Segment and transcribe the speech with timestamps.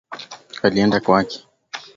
[0.63, 1.37] Alienda kwake